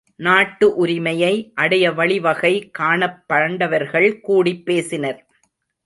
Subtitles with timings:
[0.15, 1.51] நாட்டு உரிமையை
[1.55, 5.25] அடைய வழிவகை காணப் பாண்டவர்கள் கூடிப் பேசினர்.